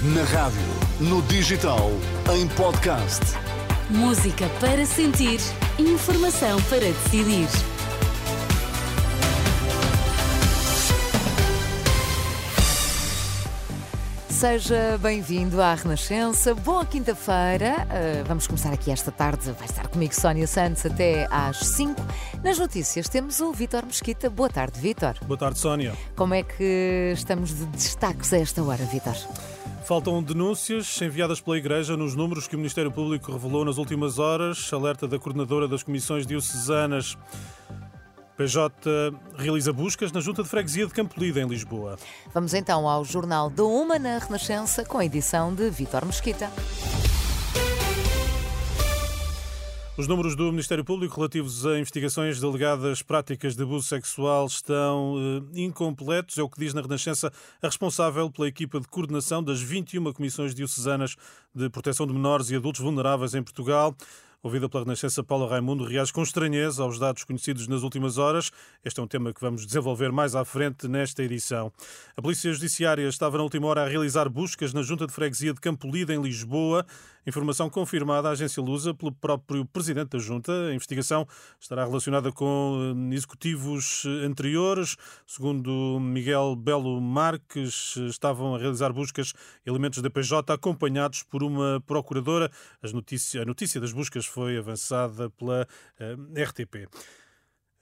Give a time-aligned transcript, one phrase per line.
[0.00, 0.62] Na rádio,
[1.00, 1.90] no digital,
[2.32, 3.20] em podcast.
[3.90, 5.40] Música para sentir,
[5.76, 7.48] informação para decidir.
[14.30, 16.54] Seja bem-vindo à Renascença.
[16.54, 17.84] Boa quinta-feira.
[17.90, 19.50] Uh, vamos começar aqui esta tarde.
[19.50, 22.00] Vai estar comigo Sónia Santos até às 5.
[22.44, 24.30] Nas notícias temos o Vítor Mesquita.
[24.30, 25.16] Boa tarde, Vítor.
[25.26, 25.92] Boa tarde, Sónia.
[26.14, 29.16] Como é que estamos de destaques a esta hora, Vítor?
[29.84, 34.70] Faltam denúncias enviadas pela Igreja nos números que o Ministério Público revelou nas últimas horas.
[34.72, 37.16] Alerta da coordenadora das comissões diocesanas.
[38.36, 38.72] PJ
[39.36, 41.98] realiza buscas na Junta de Freguesia de Campolida, em Lisboa.
[42.32, 46.48] Vamos então ao Jornal da Uma na Renascença, com a edição de Vítor Mesquita.
[49.98, 55.60] Os números do Ministério Público relativos a investigações delegadas práticas de abuso sexual estão eh,
[55.60, 60.12] incompletos, é o que diz na Renascença a responsável pela equipa de coordenação das 21
[60.12, 61.16] comissões diocesanas
[61.52, 63.92] de proteção de menores e adultos vulneráveis em Portugal.
[64.40, 68.52] Ouvida pela Renascença, Paula Raimundo reage com estranheza aos dados conhecidos nas últimas horas.
[68.84, 71.72] Este é um tema que vamos desenvolver mais à frente nesta edição.
[72.16, 75.60] A Polícia Judiciária estava na última hora a realizar buscas na Junta de Freguesia de
[75.60, 76.86] Campolida, em Lisboa.
[77.28, 80.50] Informação confirmada à agência Lusa pelo próprio Presidente da Junta.
[80.50, 81.28] A investigação
[81.60, 84.96] estará relacionada com eh, executivos eh, anteriores.
[85.26, 89.34] Segundo Miguel Belo Marques, estavam a realizar buscas
[89.66, 92.50] elementos da PJ acompanhados por uma procuradora.
[92.94, 95.68] Notícia, a notícia das buscas foi avançada pela
[96.00, 96.88] uh, RTP.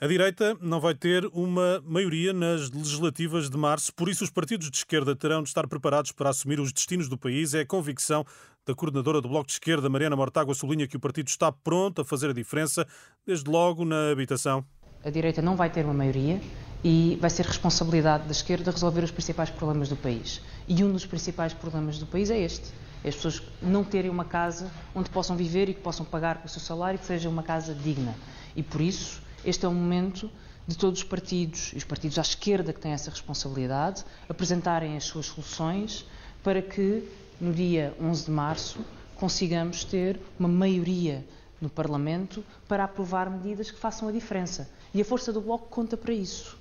[0.00, 4.68] A direita não vai ter uma maioria nas legislativas de março, por isso os partidos
[4.68, 7.54] de esquerda terão de estar preparados para assumir os destinos do país.
[7.54, 8.24] É a convicção
[8.66, 12.04] da coordenadora do Bloco de Esquerda, Mariana Mortágua, sublinha que o partido está pronto a
[12.04, 12.84] fazer a diferença,
[13.24, 14.64] desde logo na habitação.
[15.04, 16.40] A direita não vai ter uma maioria
[16.82, 20.40] e vai ser responsabilidade da esquerda resolver os principais problemas do país.
[20.66, 22.72] E um dos principais problemas do país é este
[23.04, 26.48] as pessoas não terem uma casa onde possam viver e que possam pagar com o
[26.48, 28.14] seu salário, que seja uma casa digna.
[28.56, 30.30] E por isso, este é o momento
[30.66, 35.04] de todos os partidos, e os partidos à esquerda que têm essa responsabilidade, apresentarem as
[35.04, 36.06] suas soluções
[36.42, 37.08] para que,
[37.40, 38.78] no dia 11 de março,
[39.16, 41.24] consigamos ter uma maioria
[41.60, 44.68] no Parlamento para aprovar medidas que façam a diferença.
[44.92, 46.56] E a força do Bloco conta para isso.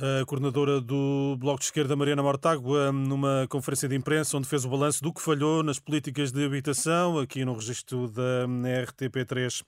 [0.00, 4.68] A coordenadora do Bloco de Esquerda, Mariana Mortágua, numa conferência de imprensa onde fez o
[4.68, 9.64] balanço do que falhou nas políticas de habitação, aqui no registro da RTP3.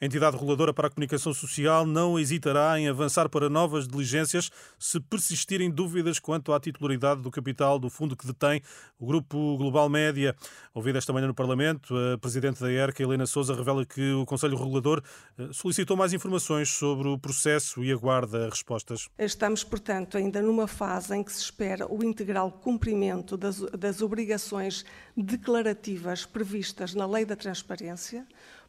[0.00, 4.98] A entidade reguladora para a comunicação social não hesitará em avançar para novas diligências se
[5.00, 8.62] persistirem dúvidas quanto à titularidade do capital do fundo que detém
[8.98, 10.34] o Grupo Global Média.
[10.72, 14.56] Ouvida esta manhã no Parlamento, a Presidente da ERCA, Helena Souza, revela que o Conselho
[14.56, 15.02] Regulador
[15.38, 19.08] eh, solicitou mais informações sobre o processo e aguarda respostas.
[19.18, 24.84] Estamos, portanto, ainda numa fase em que se espera o integral cumprimento das, das obrigações
[25.16, 28.24] declarativas previstas na Lei da Transparência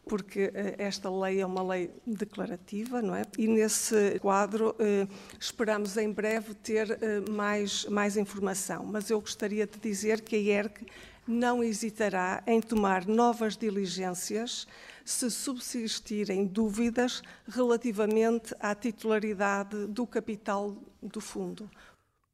[0.07, 3.23] porque eh, esta lei é uma lei declarativa, não é?
[3.37, 5.07] E nesse quadro eh,
[5.39, 8.83] esperamos em breve ter eh, mais, mais informação.
[8.83, 10.87] Mas eu gostaria de dizer que a IERC
[11.27, 14.67] não hesitará em tomar novas diligências
[15.05, 21.69] se subsistirem dúvidas relativamente à titularidade do capital do fundo.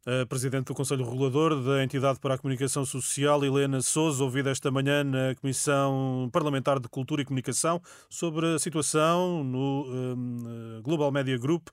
[0.03, 4.71] A Presidente do Conselho Regulador da Entidade para a Comunicação Social, Helena Souza, ouvida esta
[4.71, 11.37] manhã na Comissão Parlamentar de Cultura e Comunicação sobre a situação no um, Global Media
[11.37, 11.67] Group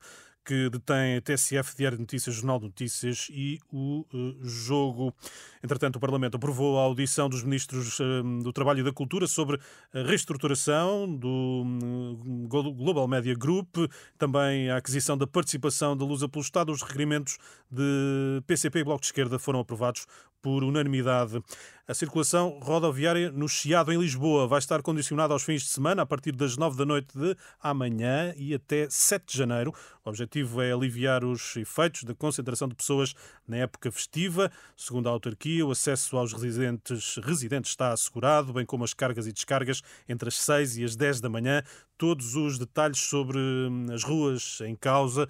[0.49, 5.15] que detém TSF, Diário de Notícias, Jornal de Notícias e o uh, Jogo.
[5.63, 9.61] Entretanto, o Parlamento aprovou a audição dos ministros uh, do Trabalho e da Cultura sobre
[9.93, 13.77] a reestruturação do uh, Global Media Group,
[14.17, 16.73] também a aquisição da participação da Lusa pelo Estado.
[16.73, 17.37] Os requerimentos
[17.71, 20.07] de PCP e Bloco de Esquerda foram aprovados
[20.41, 21.43] por unanimidade.
[21.87, 26.07] A circulação rodoviária no Chiado, em Lisboa, vai estar condicionada aos fins de semana, a
[26.07, 29.73] partir das 9 da noite de amanhã e até 7 de janeiro.
[30.05, 33.15] O objetivo é aliviar os efeitos da concentração de pessoas
[33.47, 34.51] na época festiva.
[34.77, 39.33] Segundo a autarquia, o acesso aos residentes, residentes está assegurado, bem como as cargas e
[39.33, 41.63] descargas entre as 6 e as 10 da manhã.
[41.97, 45.29] Todos os detalhes sobre hum, as ruas em causa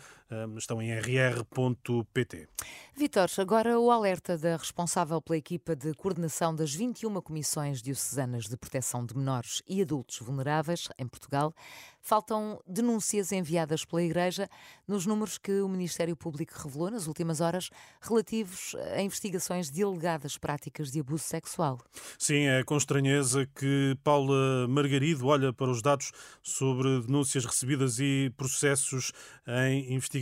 [0.56, 2.48] estão em rr.pt.
[2.94, 8.56] Vitor, agora o alerta da responsável pela equipa de coordenação das 21 comissões diocesanas de
[8.56, 11.54] proteção de menores e adultos vulneráveis em Portugal.
[12.00, 14.48] Faltam denúncias enviadas pela Igreja
[14.86, 17.70] nos números que o Ministério Público revelou nas últimas horas
[18.00, 21.78] relativos a investigações de alegadas práticas de abuso sexual.
[22.18, 28.32] Sim, é com estranheza que Paula Margarido olha para os dados sobre denúncias recebidas e
[28.36, 29.12] processos
[29.46, 30.17] em investigação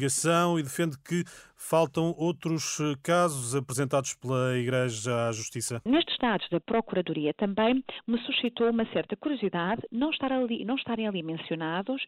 [0.59, 1.25] e defende que
[1.57, 5.81] faltam outros eh, casos apresentados pela Igreja à Justiça.
[5.85, 11.09] Nestes dados da Procuradoria também me suscitou uma certa curiosidade não, estar ali, não estarem
[11.09, 12.03] ali mencionados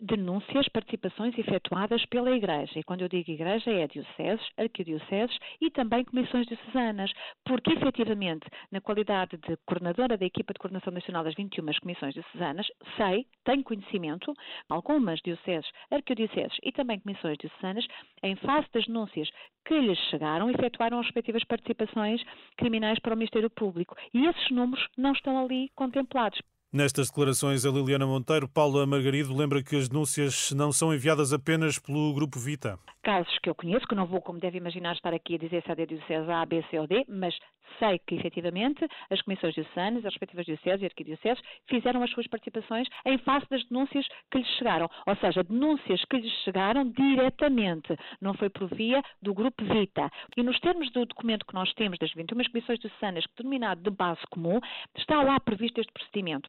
[0.00, 2.78] denúncias, participações efetuadas pela Igreja.
[2.78, 7.12] E quando eu digo Igreja é dioceses, arquidioceses e também comissões diocesanas,
[7.44, 12.66] porque efetivamente, na qualidade de coordenadora da equipa de coordenação nacional das 21 comissões diocesanas,
[12.96, 14.32] sei, tenho conhecimento,
[14.68, 17.86] algumas dioceses, arquidioceses e também comissões diocesanas,
[18.22, 19.28] em face das denúncias
[19.66, 22.22] que lhes chegaram, efetuaram as respectivas participações
[22.56, 23.96] criminais para o Ministério Público.
[24.12, 26.38] E esses números não estão ali contemplados.
[26.72, 31.78] Nestas declarações, a Liliana Monteiro, Paula Margarido lembra que as denúncias não são enviadas apenas
[31.78, 32.78] pelo Grupo Vita.
[33.02, 35.70] Casos que eu conheço, que não vou, como deve imaginar, estar aqui a dizer se
[35.70, 37.32] é da Diocese A, B, C ou D, mas
[37.78, 42.88] sei que, efetivamente, as comissões diocesanas, as respectivas dioceses e arquidioceses fizeram as suas participações
[43.04, 44.88] em face das denúncias que lhes chegaram.
[45.06, 50.10] Ou seja, denúncias que lhes chegaram diretamente, não foi por via do Grupo Vita.
[50.36, 54.20] E nos termos do documento que nós temos das 21 comissões diocesanas, denominado de base
[54.30, 54.60] comum,
[54.96, 56.48] está lá previsto este procedimento.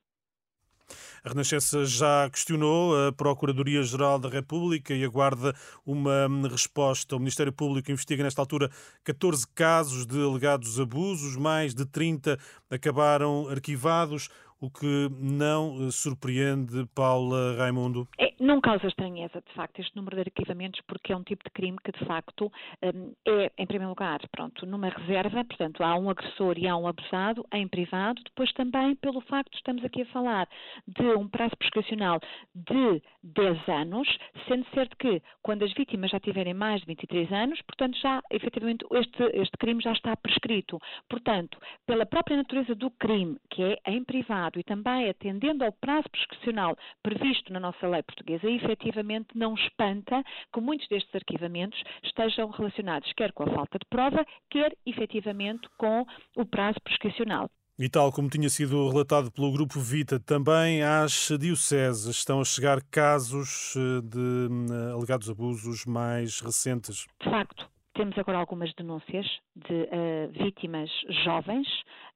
[1.25, 7.15] A Renascença já questionou a Procuradoria-Geral da República e aguarda uma resposta.
[7.15, 8.69] O Ministério Público investiga nesta altura
[9.03, 12.37] 14 casos de alegados abusos, mais de 30
[12.69, 14.29] acabaram arquivados
[14.61, 18.07] o que não surpreende Paula Raimundo?
[18.19, 21.49] É, não causa estranheza, de facto, este número de arquivamentos, porque é um tipo de
[21.49, 22.51] crime que, de facto,
[22.83, 26.87] hum, é, em primeiro lugar, pronto, numa reserva, portanto, há um agressor e há um
[26.87, 30.47] abusado em privado, depois também pelo facto, estamos aqui a falar
[30.87, 32.19] de um prazo prescricional
[32.53, 34.07] de 10 anos,
[34.47, 38.85] sendo certo que, quando as vítimas já tiverem mais de 23 anos, portanto, já, efetivamente,
[38.91, 40.79] este, este crime já está prescrito.
[41.09, 46.09] Portanto, pela própria natureza do crime, que é em privado, e também atendendo ao prazo
[46.09, 50.23] prescricional previsto na nossa lei portuguesa, efetivamente não espanta
[50.53, 56.05] que muitos destes arquivamentos estejam relacionados quer com a falta de prova, quer efetivamente com
[56.35, 57.49] o prazo prescricional.
[57.77, 62.81] E tal como tinha sido relatado pelo Grupo Vita, também às dioceses estão a chegar
[62.83, 67.05] casos eh, de hum, alegados abusos mais recentes.
[67.21, 69.25] De facto, temos agora algumas denúncias
[69.55, 70.89] de uh, vítimas
[71.23, 71.67] jovens,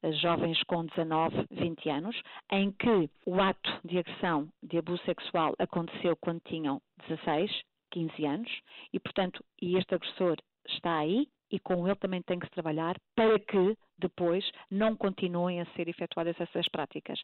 [0.03, 2.21] uh, jovens com 19, 20 anos,
[2.51, 7.49] em que o ato de agressão, de abuso sexual aconteceu quando tinham 16,
[7.91, 8.61] 15 anos
[8.93, 10.37] e, portanto, e este agressor
[10.67, 15.61] está aí e com ele também tem que se trabalhar para que depois não continuem
[15.61, 17.19] a ser efetuadas essas práticas.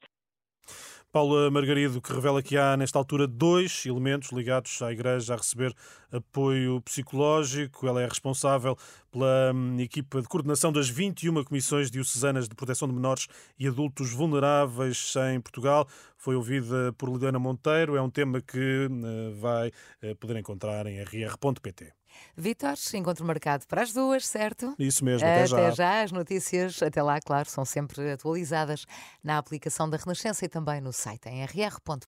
[1.15, 5.73] Paula Margarido, que revela que há, nesta altura, dois elementos ligados à Igreja a receber
[6.12, 7.88] apoio psicológico.
[7.88, 8.77] Ela é responsável
[9.09, 13.27] pela hum, equipa de coordenação das 21 comissões diocesanas de proteção de menores
[13.57, 15.88] e adultos vulneráveis em Portugal.
[16.17, 17.95] Foi ouvida por Liliana Monteiro.
[17.95, 19.71] É um tema que hum, vai
[20.01, 21.94] eh, poder encontrar em rr.pt.
[22.38, 24.75] Vitor, encontro marcado para as duas, certo?
[24.77, 25.57] Isso mesmo, até, até já.
[25.57, 26.03] Até já.
[26.03, 28.85] As notícias, até lá, claro, são sempre atualizadas
[29.23, 32.00] na aplicação da Renascença e também no site em rr.pt.